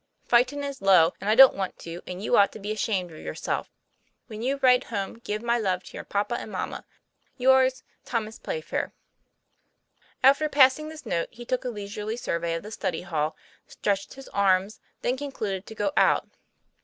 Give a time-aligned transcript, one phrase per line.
[0.25, 3.19] Fightin' is low and i don't want to and you ought to be ashamed of
[3.19, 3.69] yourself.
[4.25, 6.85] When you rite home give my love to your papa and mamma.
[7.39, 8.93] Yrs., THOMAS PLAYFAIR.
[10.23, 13.35] After passing this note, he took a leisurely survey of the study hall,
[13.67, 16.27] stretched his arms; then concluded to go out.